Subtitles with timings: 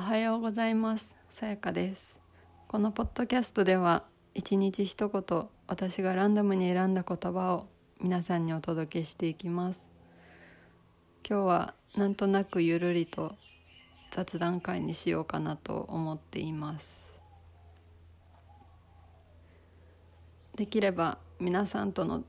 [0.00, 1.14] おはようございます。
[1.28, 2.22] さやかです。
[2.68, 7.66] このポッドキャストでは一日一言私がランダムに選んだ言葉を
[8.00, 9.90] 皆さんにお届けしていきます。
[11.28, 13.36] 今日はなんとなくゆるりと
[14.10, 17.14] 雑談会にしようかなと思っています。
[20.56, 22.24] できれば皆さんとの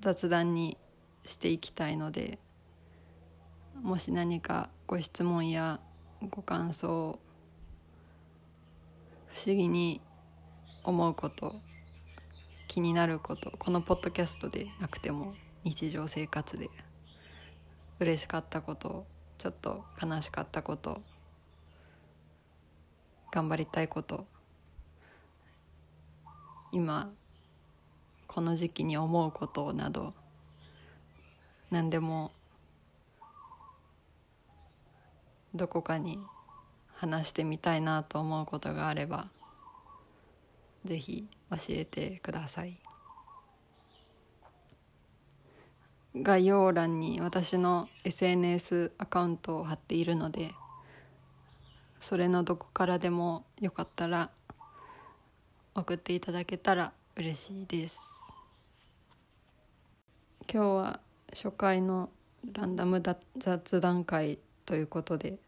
[0.00, 0.78] 雑談に
[1.26, 2.38] していきたいので
[3.82, 5.78] もし何かご質問や
[6.30, 7.18] ご感想
[9.26, 10.00] 不思議に
[10.84, 11.60] 思うこと
[12.68, 15.34] 気になることこのポッドキャストでなくても
[15.64, 16.68] 日常生活で
[17.98, 19.04] 嬉しかったこと
[19.38, 21.02] ちょっと悲しかったこと
[23.32, 24.24] 頑張りたいこと
[26.70, 27.10] 今
[28.28, 30.14] この時期に思うことなど
[31.70, 32.32] 何でも
[35.54, 36.18] どこかに
[36.94, 39.28] 話してみたいなと思うことがあれば
[40.84, 42.78] ぜひ教えてください。
[46.14, 50.50] 概要欄に私の SNS アカウントを貼っているので
[52.00, 54.30] それのどこからでもよかったら
[55.74, 58.22] 送っていただけたら嬉しいです。
[60.52, 62.10] 今日は初回の
[62.52, 63.02] ランダム
[63.38, 65.38] 雑談会ということで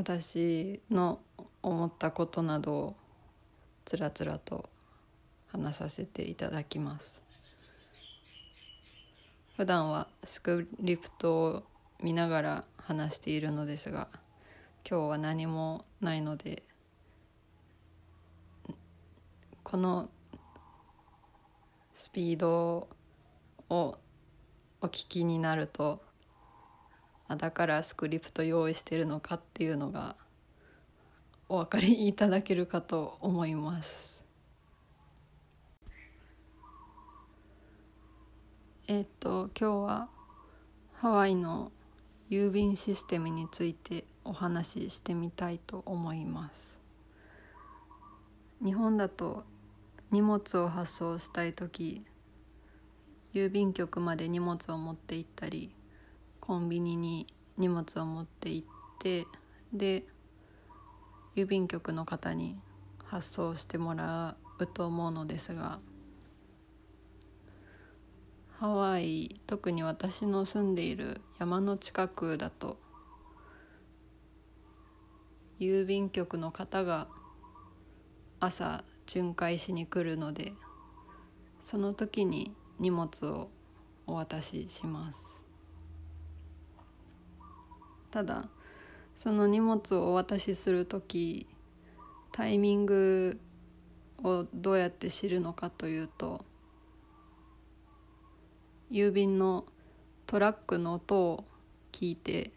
[0.00, 1.20] 私の
[1.62, 2.96] 思ったことなどを
[3.84, 4.70] つらつらと
[5.48, 7.22] 話させていただきます。
[9.58, 11.62] 普段はスクリプトを
[12.02, 14.08] 見ながら話しているのですが
[14.88, 16.62] 今日は何もないので
[19.62, 20.08] この
[21.94, 22.88] スピード
[23.68, 23.98] を
[24.80, 26.00] お聞きになると
[27.30, 30.16] あだからスクリプト用意してるのかっていうのが
[31.48, 34.24] お分かりいただけるかと思います。
[38.88, 40.08] えっ、と今日は
[40.94, 41.70] ハワイの
[42.30, 46.80] 郵便システムについてお話ししてみたいと思います。
[48.60, 49.44] 日本だと
[50.10, 52.04] 荷物を発送したい時
[53.32, 55.72] 郵便局まで荷物を持って行ったり
[56.50, 57.28] コンビニに
[57.58, 58.66] 荷物を持って行っ
[58.98, 59.24] て
[59.72, 60.02] で
[61.36, 62.58] 郵便局の方に
[63.04, 65.78] 発送してもらうと思うのですが
[68.58, 72.80] ハワイ特に私の住んでいる山の近くだと
[75.60, 77.06] 郵便局の方が
[78.40, 80.54] 朝巡回しに来るので
[81.60, 83.50] その時に荷物を
[84.08, 85.49] お渡しします。
[88.10, 88.48] ただ
[89.14, 91.46] その荷物をお渡しする時
[92.32, 93.40] タイミング
[94.22, 96.44] をどうやって知るのかというと
[98.90, 99.64] 郵便の
[100.26, 101.44] トラックの音を
[101.92, 102.52] 聞いて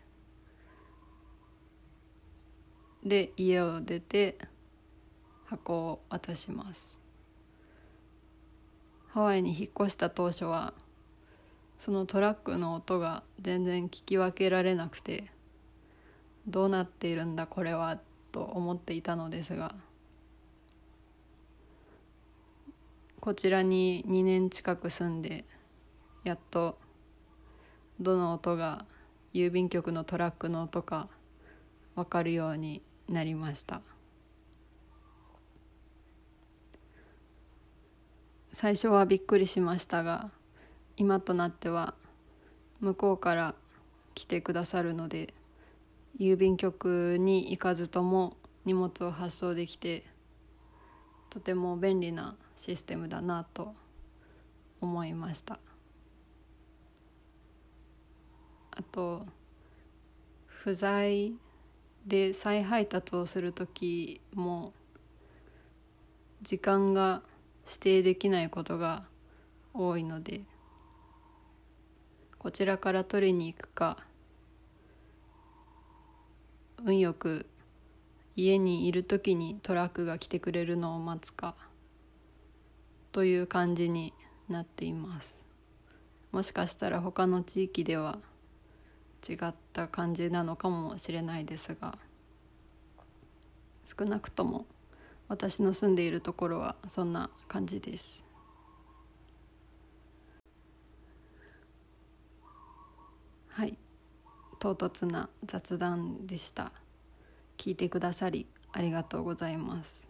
[3.03, 4.37] で家を出て
[5.45, 6.99] 箱を渡します。
[9.09, 10.73] ハワイに引っ越した当初は
[11.77, 15.31] そのトラックの音が全然聞き分けられなくて
[16.47, 17.99] どうなっているんだこれは
[18.31, 19.75] と思っていたのですが
[23.19, 25.45] こちらに2年近く住んで
[26.23, 26.77] やっと
[27.99, 28.85] どの音が
[29.33, 31.07] 郵便局のトラックの音か
[31.95, 33.81] 分かるようになりました。
[38.51, 40.29] 最初はびっくりしましたが
[40.95, 41.95] 今となっては
[42.81, 43.55] 向こうから
[44.13, 45.33] 来てくださるので
[46.19, 50.03] 郵便局に行かずとも荷物を発送できて
[51.29, 53.73] とても便利なシステムだなと
[54.79, 55.59] 思いました。
[58.75, 59.25] あと
[60.45, 61.33] 不在
[62.05, 64.73] で再配達をする時も
[66.41, 67.21] 時間が
[67.65, 69.03] 指定できないことが
[69.73, 70.41] 多いので
[72.37, 73.97] こちらから取りに行くか
[76.83, 77.45] 運よく
[78.35, 81.55] 家にいる時にトラックが来てくれるのを待つか
[83.11, 84.13] という感じに
[84.49, 85.53] なっています。
[86.33, 88.17] もしかしたら他の地域では
[89.27, 91.97] 違った感じなのかもしれないですが
[93.85, 94.65] 少なくとも
[95.27, 98.25] 私の住んでいるところはそんな感じです
[103.49, 103.77] はい
[104.63, 106.71] 唐突な雑談でした。
[107.57, 110.07] 聞いてくださりありがとうございます。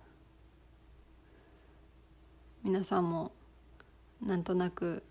[2.63, 3.31] 皆さんも
[4.21, 5.01] なんとなく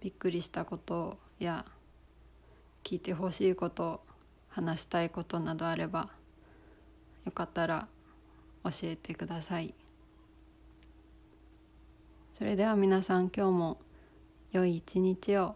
[0.00, 1.66] びっくりしたことや
[2.82, 4.00] 聞いてほしいこと
[4.48, 6.08] 話したいことなどあれば
[7.26, 7.86] よかったら
[8.64, 9.74] 教えてください。
[12.32, 13.80] それでは皆さん今日も
[14.52, 15.54] 良い一日を